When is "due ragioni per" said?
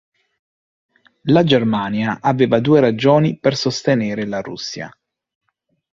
2.59-3.55